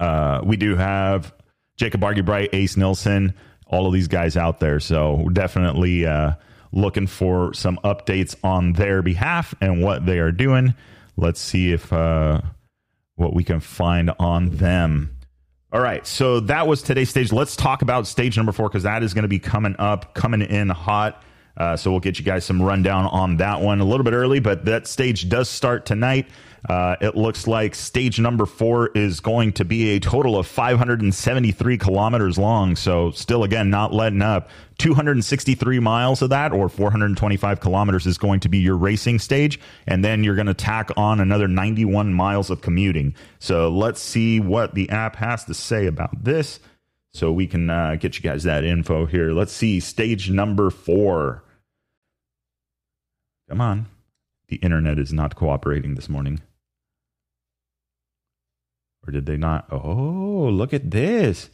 uh, 0.00 0.40
we 0.42 0.56
do 0.56 0.74
have 0.76 1.32
Jacob 1.76 2.00
Argubright, 2.00 2.48
Ace 2.52 2.76
Nilsson, 2.76 3.34
all 3.66 3.86
of 3.86 3.92
these 3.92 4.08
guys 4.08 4.36
out 4.36 4.58
there. 4.58 4.80
So 4.80 5.14
we're 5.14 5.32
definitely 5.32 6.06
uh, 6.06 6.32
looking 6.72 7.06
for 7.06 7.54
some 7.54 7.78
updates 7.84 8.34
on 8.42 8.72
their 8.72 9.02
behalf 9.02 9.54
and 9.60 9.82
what 9.82 10.06
they 10.06 10.18
are 10.18 10.32
doing. 10.32 10.74
Let's 11.16 11.40
see 11.40 11.72
if 11.72 11.92
uh, 11.92 12.40
what 13.16 13.34
we 13.34 13.44
can 13.44 13.60
find 13.60 14.10
on 14.18 14.50
them. 14.50 15.11
All 15.72 15.80
right, 15.80 16.06
so 16.06 16.38
that 16.40 16.66
was 16.66 16.82
today's 16.82 17.08
stage. 17.08 17.32
Let's 17.32 17.56
talk 17.56 17.80
about 17.80 18.06
stage 18.06 18.36
number 18.36 18.52
four 18.52 18.68
because 18.68 18.82
that 18.82 19.02
is 19.02 19.14
going 19.14 19.22
to 19.22 19.28
be 19.28 19.38
coming 19.38 19.74
up, 19.78 20.12
coming 20.12 20.42
in 20.42 20.68
hot. 20.68 21.22
Uh, 21.56 21.78
so 21.78 21.90
we'll 21.90 22.00
get 22.00 22.18
you 22.18 22.26
guys 22.26 22.44
some 22.44 22.60
rundown 22.60 23.06
on 23.06 23.38
that 23.38 23.58
one 23.62 23.80
a 23.80 23.84
little 23.84 24.04
bit 24.04 24.12
early, 24.12 24.38
but 24.38 24.66
that 24.66 24.86
stage 24.86 25.30
does 25.30 25.48
start 25.48 25.86
tonight. 25.86 26.26
Uh, 26.68 26.94
it 27.00 27.16
looks 27.16 27.48
like 27.48 27.74
stage 27.74 28.20
number 28.20 28.46
four 28.46 28.88
is 28.94 29.18
going 29.18 29.52
to 29.52 29.64
be 29.64 29.90
a 29.90 30.00
total 30.00 30.38
of 30.38 30.46
573 30.46 31.76
kilometers 31.76 32.38
long. 32.38 32.76
So, 32.76 33.10
still, 33.10 33.42
again, 33.42 33.68
not 33.68 33.92
letting 33.92 34.22
up. 34.22 34.48
263 34.78 35.80
miles 35.80 36.22
of 36.22 36.30
that, 36.30 36.52
or 36.52 36.68
425 36.68 37.60
kilometers, 37.60 38.06
is 38.06 38.16
going 38.16 38.40
to 38.40 38.48
be 38.48 38.58
your 38.58 38.76
racing 38.76 39.18
stage. 39.18 39.58
And 39.86 40.04
then 40.04 40.22
you're 40.22 40.36
going 40.36 40.46
to 40.46 40.54
tack 40.54 40.90
on 40.96 41.20
another 41.20 41.48
91 41.48 42.12
miles 42.12 42.48
of 42.48 42.60
commuting. 42.60 43.14
So, 43.40 43.68
let's 43.68 44.00
see 44.00 44.38
what 44.38 44.74
the 44.74 44.88
app 44.90 45.16
has 45.16 45.44
to 45.46 45.54
say 45.54 45.86
about 45.86 46.22
this 46.22 46.60
so 47.12 47.32
we 47.32 47.46
can 47.46 47.68
uh, 47.70 47.96
get 47.96 48.16
you 48.16 48.22
guys 48.22 48.44
that 48.44 48.64
info 48.64 49.06
here. 49.06 49.32
Let's 49.32 49.52
see, 49.52 49.80
stage 49.80 50.30
number 50.30 50.70
four. 50.70 51.44
Come 53.48 53.60
on. 53.60 53.86
The 54.48 54.56
internet 54.56 54.98
is 54.98 55.12
not 55.12 55.34
cooperating 55.34 55.94
this 55.94 56.08
morning. 56.08 56.40
Or 59.06 59.12
did 59.12 59.26
they 59.26 59.36
not? 59.36 59.66
Oh, 59.70 60.48
look 60.50 60.72
at 60.72 60.90
this. 60.90 61.50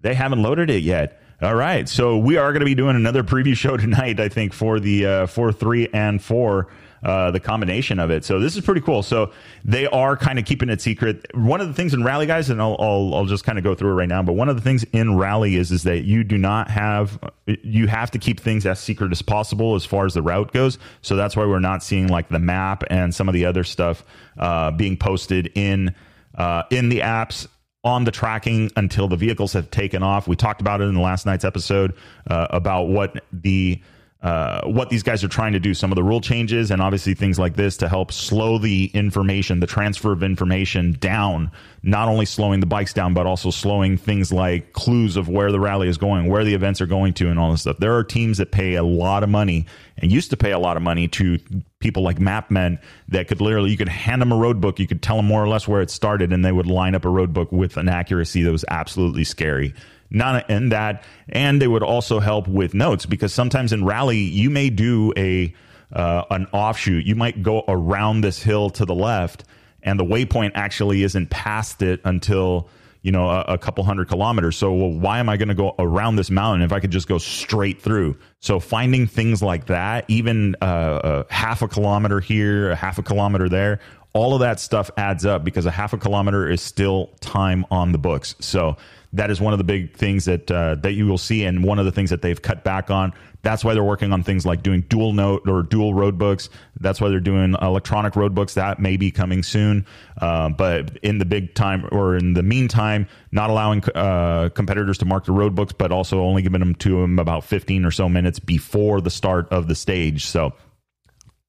They 0.00 0.14
haven't 0.14 0.42
loaded 0.42 0.70
it 0.70 0.82
yet. 0.82 1.20
All 1.40 1.54
right. 1.54 1.88
So 1.88 2.18
we 2.18 2.36
are 2.36 2.52
going 2.52 2.60
to 2.60 2.66
be 2.66 2.74
doing 2.74 2.96
another 2.96 3.22
preview 3.24 3.56
show 3.56 3.76
tonight, 3.78 4.20
I 4.20 4.28
think, 4.28 4.52
for 4.52 4.78
the 4.78 5.06
uh, 5.06 5.26
4 5.26 5.52
3 5.52 5.88
and 5.92 6.22
4 6.22 6.68
uh, 7.02 7.32
the 7.32 7.40
combination 7.40 7.98
of 7.98 8.10
it. 8.10 8.24
So 8.24 8.38
this 8.38 8.56
is 8.56 8.64
pretty 8.64 8.80
cool. 8.80 9.02
So 9.02 9.32
they 9.64 9.86
are 9.86 10.16
kind 10.16 10.38
of 10.38 10.44
keeping 10.44 10.68
it 10.68 10.80
secret. 10.80 11.26
One 11.34 11.60
of 11.60 11.66
the 11.66 11.74
things 11.74 11.94
in 11.94 12.04
Rally, 12.04 12.26
guys, 12.26 12.48
and 12.48 12.62
I'll, 12.62 12.76
I'll, 12.78 13.12
I'll 13.14 13.24
just 13.24 13.44
kind 13.44 13.58
of 13.58 13.64
go 13.64 13.74
through 13.74 13.90
it 13.90 13.94
right 13.94 14.08
now. 14.08 14.22
But 14.22 14.34
one 14.34 14.48
of 14.48 14.54
the 14.54 14.62
things 14.62 14.84
in 14.92 15.16
Rally 15.16 15.56
is 15.56 15.72
is 15.72 15.82
that 15.82 16.04
you 16.04 16.22
do 16.22 16.38
not 16.38 16.70
have 16.70 17.18
you 17.46 17.88
have 17.88 18.12
to 18.12 18.18
keep 18.18 18.38
things 18.38 18.66
as 18.66 18.78
secret 18.78 19.10
as 19.10 19.20
possible 19.20 19.74
as 19.74 19.84
far 19.84 20.06
as 20.06 20.14
the 20.14 20.22
route 20.22 20.52
goes. 20.52 20.78
So 21.00 21.16
that's 21.16 21.34
why 21.34 21.44
we're 21.44 21.58
not 21.58 21.82
seeing 21.82 22.06
like 22.06 22.28
the 22.28 22.38
map 22.38 22.84
and 22.88 23.12
some 23.12 23.28
of 23.28 23.34
the 23.34 23.46
other 23.46 23.64
stuff 23.64 24.04
uh, 24.38 24.70
being 24.70 24.96
posted 24.96 25.50
in 25.56 25.96
uh, 26.36 26.62
in 26.70 26.88
the 26.88 27.00
apps 27.00 27.46
on 27.84 28.04
the 28.04 28.10
tracking 28.10 28.70
until 28.76 29.08
the 29.08 29.16
vehicles 29.16 29.52
have 29.54 29.70
taken 29.70 30.02
off. 30.02 30.28
We 30.28 30.36
talked 30.36 30.60
about 30.60 30.80
it 30.80 30.84
in 30.84 30.94
the 30.94 31.00
last 31.00 31.26
night's 31.26 31.44
episode 31.44 31.94
uh, 32.28 32.46
about 32.50 32.84
what 32.84 33.24
the 33.32 33.80
uh, 34.22 34.60
what 34.66 34.88
these 34.88 35.02
guys 35.02 35.24
are 35.24 35.28
trying 35.28 35.52
to 35.52 35.58
do, 35.58 35.74
some 35.74 35.90
of 35.90 35.96
the 35.96 36.02
rule 36.02 36.20
changes, 36.20 36.70
and 36.70 36.80
obviously 36.80 37.12
things 37.12 37.40
like 37.40 37.56
this 37.56 37.76
to 37.78 37.88
help 37.88 38.12
slow 38.12 38.56
the 38.56 38.88
information, 38.94 39.58
the 39.58 39.66
transfer 39.66 40.12
of 40.12 40.22
information 40.22 40.92
down, 41.00 41.50
not 41.82 42.06
only 42.06 42.24
slowing 42.24 42.60
the 42.60 42.66
bikes 42.66 42.92
down, 42.92 43.14
but 43.14 43.26
also 43.26 43.50
slowing 43.50 43.96
things 43.96 44.32
like 44.32 44.72
clues 44.74 45.16
of 45.16 45.28
where 45.28 45.50
the 45.50 45.58
rally 45.58 45.88
is 45.88 45.98
going, 45.98 46.28
where 46.28 46.44
the 46.44 46.54
events 46.54 46.80
are 46.80 46.86
going 46.86 47.12
to, 47.12 47.28
and 47.28 47.38
all 47.38 47.50
this 47.50 47.62
stuff. 47.62 47.78
There 47.78 47.96
are 47.96 48.04
teams 48.04 48.38
that 48.38 48.52
pay 48.52 48.76
a 48.76 48.84
lot 48.84 49.24
of 49.24 49.28
money 49.28 49.66
and 49.98 50.12
used 50.12 50.30
to 50.30 50.36
pay 50.36 50.52
a 50.52 50.58
lot 50.58 50.76
of 50.76 50.84
money 50.84 51.08
to 51.08 51.38
people 51.80 52.04
like 52.04 52.18
Mapmen 52.18 52.78
that 53.08 53.26
could 53.26 53.40
literally, 53.40 53.72
you 53.72 53.76
could 53.76 53.88
hand 53.88 54.22
them 54.22 54.30
a 54.30 54.36
road 54.36 54.60
book, 54.60 54.78
you 54.78 54.86
could 54.86 55.02
tell 55.02 55.16
them 55.16 55.26
more 55.26 55.42
or 55.42 55.48
less 55.48 55.66
where 55.66 55.80
it 55.80 55.90
started, 55.90 56.32
and 56.32 56.44
they 56.44 56.52
would 56.52 56.68
line 56.68 56.94
up 56.94 57.04
a 57.04 57.08
road 57.08 57.32
book 57.32 57.50
with 57.50 57.76
an 57.76 57.88
accuracy 57.88 58.42
that 58.44 58.52
was 58.52 58.64
absolutely 58.68 59.24
scary 59.24 59.74
not 60.12 60.50
in 60.50 60.70
that, 60.70 61.04
and 61.28 61.60
they 61.60 61.68
would 61.68 61.82
also 61.82 62.20
help 62.20 62.46
with 62.48 62.74
notes 62.74 63.06
because 63.06 63.32
sometimes 63.32 63.72
in 63.72 63.84
rally 63.84 64.18
you 64.18 64.50
may 64.50 64.70
do 64.70 65.12
a 65.16 65.54
uh, 65.92 66.24
an 66.30 66.46
offshoot. 66.52 67.04
You 67.04 67.14
might 67.14 67.42
go 67.42 67.64
around 67.68 68.22
this 68.22 68.42
hill 68.42 68.70
to 68.70 68.84
the 68.84 68.94
left, 68.94 69.44
and 69.82 69.98
the 69.98 70.04
waypoint 70.04 70.52
actually 70.54 71.02
isn't 71.02 71.30
past 71.30 71.82
it 71.82 72.00
until 72.04 72.68
you 73.02 73.12
know 73.12 73.28
a, 73.28 73.40
a 73.42 73.58
couple 73.58 73.84
hundred 73.84 74.08
kilometers. 74.08 74.56
So 74.56 74.72
well, 74.72 74.90
why 74.90 75.18
am 75.18 75.28
I 75.28 75.36
going 75.36 75.48
to 75.48 75.54
go 75.54 75.74
around 75.78 76.16
this 76.16 76.30
mountain 76.30 76.62
if 76.62 76.72
I 76.72 76.80
could 76.80 76.90
just 76.90 77.08
go 77.08 77.18
straight 77.18 77.82
through? 77.82 78.16
So 78.40 78.60
finding 78.60 79.06
things 79.06 79.42
like 79.42 79.66
that, 79.66 80.04
even 80.08 80.56
uh, 80.60 81.24
a 81.28 81.32
half 81.32 81.62
a 81.62 81.68
kilometer 81.68 82.20
here, 82.20 82.70
a 82.70 82.76
half 82.76 82.98
a 82.98 83.02
kilometer 83.02 83.48
there, 83.48 83.80
all 84.14 84.34
of 84.34 84.40
that 84.40 84.60
stuff 84.60 84.90
adds 84.96 85.24
up 85.24 85.44
because 85.44 85.66
a 85.66 85.70
half 85.70 85.92
a 85.92 85.98
kilometer 85.98 86.48
is 86.48 86.60
still 86.60 87.08
time 87.20 87.64
on 87.70 87.92
the 87.92 87.98
books. 87.98 88.34
So 88.40 88.76
that 89.14 89.30
is 89.30 89.40
one 89.40 89.52
of 89.52 89.58
the 89.58 89.64
big 89.64 89.94
things 89.94 90.24
that 90.24 90.50
uh, 90.50 90.76
that 90.76 90.92
you 90.92 91.06
will 91.06 91.18
see, 91.18 91.44
and 91.44 91.62
one 91.62 91.78
of 91.78 91.84
the 91.84 91.92
things 91.92 92.10
that 92.10 92.22
they've 92.22 92.40
cut 92.40 92.64
back 92.64 92.90
on. 92.90 93.12
That's 93.42 93.64
why 93.64 93.74
they're 93.74 93.82
working 93.82 94.12
on 94.12 94.22
things 94.22 94.46
like 94.46 94.62
doing 94.62 94.82
dual 94.82 95.12
note 95.12 95.48
or 95.48 95.62
dual 95.62 95.94
road 95.94 96.16
books. 96.16 96.48
That's 96.80 97.00
why 97.00 97.08
they're 97.08 97.20
doing 97.20 97.56
electronic 97.60 98.14
road 98.14 98.34
books. 98.34 98.54
That 98.54 98.78
may 98.78 98.96
be 98.96 99.10
coming 99.10 99.42
soon. 99.42 99.84
Uh, 100.20 100.48
but 100.50 100.96
in 100.98 101.18
the 101.18 101.24
big 101.24 101.54
time 101.54 101.88
or 101.90 102.16
in 102.16 102.34
the 102.34 102.42
meantime, 102.44 103.08
not 103.32 103.50
allowing 103.50 103.82
uh, 103.96 104.50
competitors 104.50 104.98
to 104.98 105.04
mark 105.04 105.24
the 105.24 105.32
road 105.32 105.56
books, 105.56 105.72
but 105.72 105.90
also 105.90 106.20
only 106.20 106.42
giving 106.42 106.60
them 106.60 106.76
to 106.76 107.00
them 107.02 107.18
about 107.18 107.44
15 107.44 107.84
or 107.84 107.90
so 107.90 108.08
minutes 108.08 108.38
before 108.38 109.00
the 109.00 109.10
start 109.10 109.48
of 109.50 109.66
the 109.66 109.74
stage. 109.74 110.24
So 110.26 110.54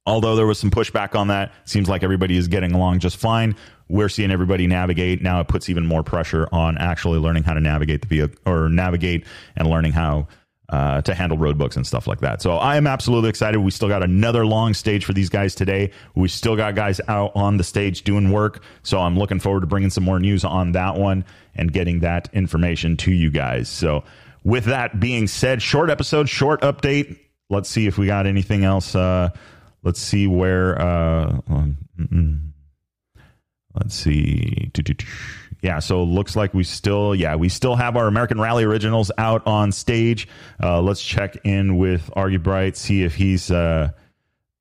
although 0.08 0.36
there 0.36 0.48
was 0.48 0.58
some 0.58 0.72
pushback 0.72 1.16
on 1.16 1.28
that, 1.28 1.54
seems 1.66 1.88
like 1.88 2.02
everybody 2.02 2.38
is 2.38 2.48
getting 2.48 2.72
along 2.72 3.00
just 3.00 3.18
fine 3.18 3.56
we're 3.94 4.10
seeing 4.10 4.32
everybody 4.32 4.66
navigate. 4.66 5.22
Now 5.22 5.40
it 5.40 5.48
puts 5.48 5.70
even 5.70 5.86
more 5.86 6.02
pressure 6.02 6.50
on 6.52 6.80
actually 6.80 7.20
learning 7.20 7.44
how 7.44 7.54
to 7.54 7.60
navigate 7.60 8.02
the 8.02 8.08
vehicle 8.08 8.40
or 8.52 8.68
navigate 8.68 9.24
and 9.56 9.70
learning 9.70 9.92
how 9.92 10.28
uh, 10.70 11.04
to 11.04 11.14
handle 11.14 11.38
roadbooks 11.38 11.76
and 11.76 11.86
stuff 11.86 12.08
like 12.08 12.20
that. 12.22 12.42
So 12.42 12.54
I 12.54 12.76
am 12.78 12.88
absolutely 12.88 13.30
excited. 13.30 13.60
We 13.60 13.70
still 13.70 13.90
got 13.90 14.02
another 14.02 14.48
long 14.48 14.74
stage 14.74 15.06
for 15.06 15.14
these 15.14 15.30
guys 15.30 15.54
today. 15.54 15.92
We 16.16 16.28
still 16.28 16.56
got 16.56 16.74
guys 16.74 17.00
out 17.08 17.34
on 17.36 17.58
the 17.58 17.64
stage 17.64 18.02
doing 18.02 18.32
work. 18.32 18.64
So 18.82 19.00
I'm 19.00 19.16
looking 19.16 19.40
forward 19.40 19.62
to 19.62 19.68
bringing 19.68 19.92
some 19.92 20.04
more 20.04 20.20
news 20.20 20.44
on 20.44 20.72
that 20.72 20.96
one 20.96 21.24
and 21.54 21.72
getting 21.72 22.00
that 22.00 22.30
information 22.34 22.98
to 22.98 23.12
you 23.12 23.30
guys. 23.30 23.70
So 23.70 24.04
with 24.44 24.66
that 24.66 25.00
being 25.00 25.28
said, 25.28 25.62
short 25.62 25.92
episode, 25.92 26.28
short 26.28 26.62
update. 26.62 27.20
Let's 27.52 27.70
see 27.70 27.86
if 27.86 28.00
we 28.00 28.08
got 28.08 28.26
anything 28.26 28.64
else. 28.64 28.96
Uh, 28.96 29.30
let's 29.84 30.00
see 30.00 30.26
where. 30.26 30.82
Uh, 30.82 31.42
um, 31.48 32.53
Let's 33.76 33.96
see. 33.96 34.72
Yeah, 35.62 35.80
so 35.80 36.04
looks 36.04 36.36
like 36.36 36.54
we 36.54 36.64
still, 36.64 37.16
yeah, 37.16 37.36
we 37.36 37.50
still 37.50 37.76
have 37.76 37.96
our 37.96 38.08
American 38.08 38.40
Rally 38.40 38.66
Originals 38.66 39.12
out 39.18 39.48
on 39.48 39.72
stage. 39.72 40.28
Uh, 40.62 40.82
let's 40.82 41.02
check 41.02 41.38
in 41.46 41.78
with 41.78 42.12
Argubright, 42.16 42.76
see 42.76 43.04
if 43.04 43.16
he's 43.16 43.50
uh, 43.50 43.90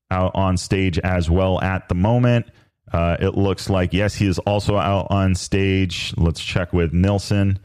out 0.09 0.31
on 0.33 0.57
stage 0.57 0.97
as 0.99 1.29
well 1.29 1.61
at 1.61 1.89
the 1.89 1.95
moment. 1.95 2.47
Uh, 2.91 3.17
it 3.19 3.35
looks 3.35 3.69
like, 3.69 3.91
yes, 3.91 4.15
he 4.15 4.27
is 4.27 4.39
also 4.39 4.77
out 4.77 5.07
on 5.09 5.35
stage. 5.35 6.13
Let's 6.15 6.39
check 6.41 6.71
with 6.73 6.93
Nilsson. 6.93 7.59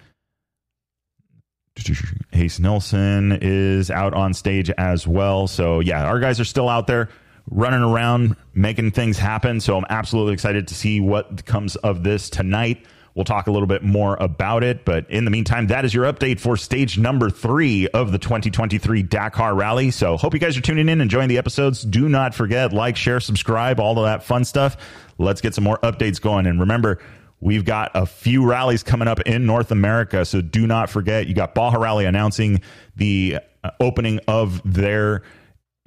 Ace 2.32 2.58
Nilsson 2.58 3.38
is 3.40 3.90
out 3.90 4.14
on 4.14 4.34
stage 4.34 4.68
as 4.70 5.06
well. 5.06 5.46
So, 5.46 5.78
yeah, 5.78 6.04
our 6.04 6.18
guys 6.18 6.40
are 6.40 6.44
still 6.44 6.68
out 6.68 6.88
there 6.88 7.08
running 7.50 7.80
around 7.80 8.36
making 8.54 8.92
things 8.92 9.18
happen. 9.18 9.60
So 9.60 9.76
I'm 9.76 9.86
absolutely 9.88 10.34
excited 10.34 10.68
to 10.68 10.74
see 10.74 11.00
what 11.00 11.44
comes 11.44 11.76
of 11.76 12.02
this 12.02 12.30
tonight. 12.30 12.84
We'll 13.14 13.24
talk 13.24 13.48
a 13.48 13.50
little 13.50 13.66
bit 13.66 13.82
more 13.82 14.16
about 14.20 14.62
it. 14.62 14.84
But 14.84 15.10
in 15.10 15.24
the 15.24 15.30
meantime, 15.30 15.66
that 15.68 15.84
is 15.84 15.92
your 15.92 16.04
update 16.04 16.38
for 16.38 16.56
stage 16.56 16.98
number 16.98 17.30
three 17.30 17.88
of 17.88 18.12
the 18.12 18.18
2023 18.18 19.02
Dakar 19.02 19.54
Rally. 19.54 19.90
So 19.90 20.16
hope 20.16 20.34
you 20.34 20.40
guys 20.40 20.56
are 20.56 20.60
tuning 20.60 20.82
in, 20.82 20.92
and 20.92 21.02
enjoying 21.02 21.28
the 21.28 21.38
episodes. 21.38 21.82
Do 21.82 22.08
not 22.08 22.32
forget, 22.32 22.72
like, 22.72 22.96
share, 22.96 23.18
subscribe, 23.18 23.80
all 23.80 23.98
of 23.98 24.04
that 24.04 24.22
fun 24.22 24.44
stuff. 24.44 24.76
Let's 25.18 25.40
get 25.40 25.52
some 25.54 25.64
more 25.64 25.78
updates 25.78 26.20
going. 26.20 26.46
And 26.46 26.60
remember, 26.60 27.00
We've 27.40 27.64
got 27.64 27.92
a 27.94 28.04
few 28.04 28.44
rallies 28.44 28.82
coming 28.82 29.06
up 29.06 29.20
in 29.20 29.46
North 29.46 29.70
America, 29.70 30.24
so 30.24 30.40
do 30.40 30.66
not 30.66 30.90
forget. 30.90 31.28
You 31.28 31.34
got 31.34 31.54
Baja 31.54 31.78
Rally 31.78 32.04
announcing 32.04 32.62
the 32.96 33.38
uh, 33.62 33.70
opening 33.78 34.18
of 34.26 34.60
their 34.64 35.22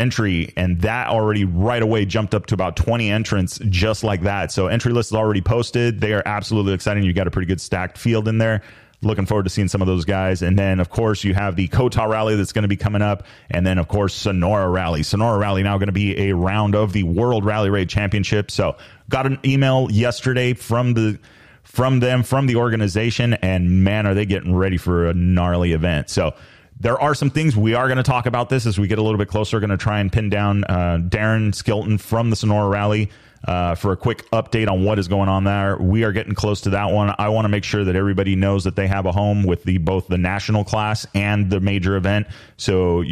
entry, 0.02 0.52
and 0.58 0.82
that 0.82 1.08
already 1.08 1.46
right 1.46 1.82
away 1.82 2.06
jumped 2.06 2.34
up 2.34 2.48
to 2.48 2.56
about 2.56 2.76
20 2.76 3.10
entrants 3.10 3.60
just 3.70 4.04
like 4.04 4.22
that. 4.22 4.52
So 4.52 4.68
entry 4.68 4.92
list 4.92 5.12
is 5.12 5.16
already 5.16 5.42
posted. 5.42 6.02
They 6.02 6.14
are 6.14 6.24
absolutely 6.26 6.74
exciting. 6.74 7.04
You 7.04 7.14
got 7.14 7.28
a 7.28 7.32
pretty 7.32 7.46
good 7.46 7.62
stacked 7.62 7.98
field 7.98 8.28
in 8.28 8.40
there. 8.40 8.64
Looking 9.04 9.26
forward 9.26 9.44
to 9.44 9.50
seeing 9.50 9.68
some 9.68 9.82
of 9.82 9.88
those 9.88 10.06
guys. 10.06 10.42
And 10.42 10.58
then, 10.58 10.80
of 10.80 10.90
course, 10.90 11.24
you 11.24 11.34
have 11.34 11.56
the 11.56 11.68
COTA 11.68 12.08
Rally 12.08 12.36
that's 12.36 12.52
going 12.52 12.64
to 12.64 12.68
be 12.68 12.78
coming 12.78 13.02
up. 13.02 13.26
And 13.50 13.66
then, 13.66 13.78
of 13.78 13.88
course, 13.88 14.14
Sonora 14.14 14.70
Rally. 14.70 15.02
Sonora 15.04 15.40
Rally 15.40 15.64
now 15.64 15.78
going 15.78 15.88
to 15.88 15.94
be 15.94 16.30
a 16.30 16.36
round 16.36 16.76
of 16.76 16.94
the 16.94 17.04
World 17.04 17.46
Rally 17.46 17.70
Raid 17.70 17.90
Championship. 17.90 18.52
So, 18.52 18.78
got 19.10 19.26
an 19.26 19.40
email 19.46 19.88
yesterday 19.92 20.54
from 20.54 20.94
the 20.94 21.20
from 21.64 22.00
them 22.00 22.24
from 22.24 22.48
the 22.48 22.56
organization 22.58 23.34
and 23.36 23.84
man 23.84 24.06
are 24.06 24.14
they 24.14 24.26
getting 24.26 24.54
ready 24.54 24.78
for 24.78 25.08
a 25.08 25.14
gnarly 25.14 25.72
event 25.72 26.10
so 26.10 26.34
there 26.82 27.00
are 27.00 27.14
some 27.14 27.30
things 27.30 27.56
we 27.56 27.76
are 27.76 27.88
going 27.88 27.98
to 27.98 28.04
talk 28.04 28.26
about 28.26 28.50
this 28.50 28.66
as 28.66 28.80
we 28.80 28.88
get 28.88 28.98
a 28.98 29.04
little 29.04 29.20
bit 29.20 29.28
closer. 29.28 29.60
Going 29.60 29.70
to 29.70 29.78
try 29.78 30.00
and 30.00 30.12
pin 30.12 30.30
down 30.30 30.64
uh, 30.64 30.98
Darren 31.02 31.54
Skilton 31.54 32.00
from 32.00 32.32
the 32.32 32.36
Sonora 32.36 32.68
Rally 32.70 33.12
uh, 33.48 33.76
for 33.76 33.92
a 33.92 33.98
quick 33.98 34.30
update 34.32 34.68
on 34.68 34.84
what 34.84 34.98
is 34.98 35.08
going 35.08 35.30
on 35.30 35.44
there. 35.44 35.78
We 35.78 36.04
are 36.04 36.12
getting 36.12 36.34
close 36.34 36.62
to 36.62 36.72
that 36.72 36.92
one. 36.92 37.14
I 37.20 37.30
want 37.30 37.46
to 37.46 37.50
make 37.50 37.64
sure 37.64 37.84
that 37.84 37.96
everybody 37.96 38.36
knows 38.36 38.64
that 38.64 38.76
they 38.76 38.88
have 38.88 39.06
a 39.06 39.12
home 39.12 39.44
with 39.44 39.64
the 39.64 39.78
both 39.78 40.08
the 40.08 40.18
national 40.18 40.64
class 40.64 41.06
and 41.14 41.52
the 41.52 41.60
major 41.60 41.96
event. 41.96 42.28
So 42.58 43.04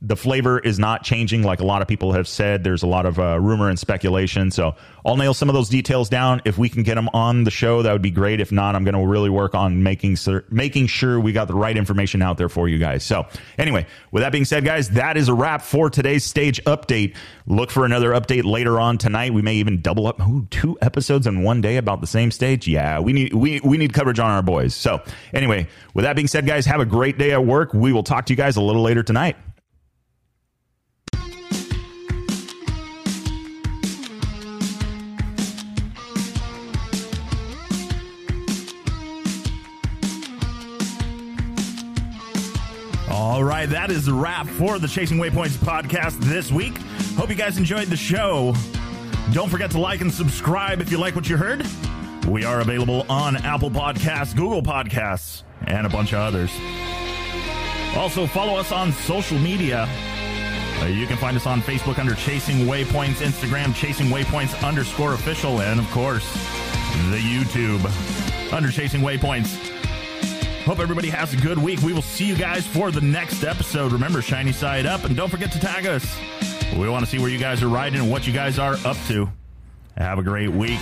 the 0.00 0.16
flavor 0.16 0.58
is 0.58 0.78
not 0.78 1.02
changing 1.02 1.42
like 1.42 1.60
a 1.60 1.64
lot 1.64 1.82
of 1.82 1.88
people 1.88 2.12
have 2.12 2.28
said. 2.28 2.64
There's 2.64 2.82
a 2.82 2.86
lot 2.86 3.06
of 3.06 3.18
uh, 3.18 3.38
rumor 3.40 3.68
and 3.68 3.78
speculation. 3.78 4.50
So 4.50 4.74
I'll 5.04 5.16
nail 5.16 5.34
some 5.34 5.48
of 5.48 5.54
those 5.54 5.68
details 5.68 6.08
down. 6.08 6.42
If 6.44 6.58
we 6.58 6.68
can 6.68 6.82
get 6.82 6.94
them 6.94 7.08
on 7.12 7.44
the 7.44 7.50
show, 7.50 7.82
that 7.82 7.92
would 7.92 8.02
be 8.02 8.10
great. 8.10 8.40
If 8.40 8.52
not, 8.52 8.74
I'm 8.74 8.84
going 8.84 8.94
to 8.94 9.06
really 9.06 9.30
work 9.30 9.54
on 9.54 9.82
making 9.82 10.16
making 10.50 10.86
sure 10.86 11.18
we 11.18 11.32
got 11.32 11.48
the 11.48 11.54
right 11.54 11.76
information 11.76 12.22
out 12.22 12.38
there 12.38 12.48
for 12.48 12.68
you 12.68 12.78
guys. 12.78 13.04
So 13.04 13.26
anyway, 13.58 13.86
with 14.10 14.22
that 14.22 14.32
being 14.32 14.44
said, 14.44 14.64
guys, 14.64 14.90
that 14.90 15.16
is 15.16 15.28
a 15.28 15.34
wrap 15.34 15.62
for 15.62 15.90
today's 15.90 16.24
stage 16.24 16.62
update. 16.64 17.16
Look 17.46 17.70
for 17.70 17.84
another 17.84 18.10
update 18.10 18.44
later 18.44 18.78
on 18.78 18.98
tonight. 18.98 19.34
We 19.34 19.42
may 19.42 19.54
even 19.56 19.80
double 19.80 20.06
up 20.06 20.20
ooh, 20.20 20.46
two 20.50 20.78
episodes 20.80 21.26
in 21.26 21.42
one 21.42 21.60
day 21.60 21.76
about 21.76 22.00
the 22.00 22.06
same 22.06 22.30
stage. 22.30 22.68
Yeah, 22.68 23.00
we 23.00 23.12
need 23.12 23.34
we 23.34 23.60
we 23.60 23.78
need 23.78 23.92
coverage 23.92 24.18
on 24.18 24.30
our 24.30 24.42
boys. 24.42 24.74
So 24.74 25.02
anyway, 25.32 25.68
with 25.94 26.04
that 26.04 26.16
being 26.16 26.28
said, 26.28 26.46
guys, 26.46 26.66
have 26.66 26.80
a 26.80 26.86
great 26.86 27.18
day 27.18 27.32
at 27.32 27.44
work. 27.44 27.74
We 27.74 27.92
will 27.92 28.02
talk 28.02 28.26
to 28.26 28.32
you 28.32 28.36
guys 28.36 28.56
a 28.56 28.62
little 28.62 28.82
later 28.82 29.02
tonight. 29.02 29.36
All 43.32 43.42
right, 43.42 43.66
that 43.70 43.90
is 43.90 44.04
the 44.04 44.12
wrap 44.12 44.46
for 44.46 44.78
the 44.78 44.86
Chasing 44.86 45.16
Waypoints 45.16 45.56
podcast 45.56 46.18
this 46.20 46.52
week. 46.52 46.76
Hope 47.16 47.30
you 47.30 47.34
guys 47.34 47.56
enjoyed 47.56 47.88
the 47.88 47.96
show. 47.96 48.54
Don't 49.32 49.48
forget 49.48 49.70
to 49.70 49.80
like 49.80 50.02
and 50.02 50.12
subscribe 50.12 50.82
if 50.82 50.90
you 50.90 50.98
like 50.98 51.16
what 51.16 51.30
you 51.30 51.38
heard. 51.38 51.66
We 52.28 52.44
are 52.44 52.60
available 52.60 53.06
on 53.08 53.36
Apple 53.36 53.70
Podcasts, 53.70 54.36
Google 54.36 54.62
Podcasts, 54.62 55.44
and 55.62 55.86
a 55.86 55.88
bunch 55.88 56.12
of 56.12 56.18
others. 56.18 56.50
Also, 57.96 58.26
follow 58.26 58.54
us 58.54 58.70
on 58.70 58.92
social 58.92 59.38
media. 59.38 59.88
Uh, 60.82 60.88
you 60.88 61.06
can 61.06 61.16
find 61.16 61.34
us 61.34 61.46
on 61.46 61.62
Facebook 61.62 61.98
under 61.98 62.14
Chasing 62.14 62.66
Waypoints, 62.66 63.24
Instagram 63.24 63.74
Chasing 63.74 64.08
Waypoints 64.08 64.62
underscore 64.62 65.14
official, 65.14 65.62
and 65.62 65.80
of 65.80 65.90
course, 65.90 66.30
the 67.08 67.16
YouTube 67.16 67.82
under 68.52 68.70
Chasing 68.70 69.00
Waypoints. 69.00 69.71
Hope 70.64 70.78
everybody 70.78 71.08
has 71.10 71.34
a 71.34 71.36
good 71.36 71.58
week. 71.58 71.80
We 71.82 71.92
will 71.92 72.02
see 72.02 72.24
you 72.24 72.36
guys 72.36 72.64
for 72.64 72.92
the 72.92 73.00
next 73.00 73.42
episode. 73.42 73.90
Remember, 73.90 74.22
shiny 74.22 74.52
side 74.52 74.86
up, 74.86 75.02
and 75.04 75.16
don't 75.16 75.28
forget 75.28 75.50
to 75.52 75.58
tag 75.60 75.86
us. 75.86 76.16
We 76.76 76.88
want 76.88 77.04
to 77.04 77.10
see 77.10 77.18
where 77.18 77.28
you 77.28 77.38
guys 77.38 77.62
are 77.64 77.68
riding 77.68 78.00
and 78.00 78.08
what 78.08 78.28
you 78.28 78.32
guys 78.32 78.60
are 78.60 78.76
up 78.84 78.96
to. 79.08 79.28
Have 79.96 80.20
a 80.20 80.22
great 80.22 80.50
week. 80.50 80.78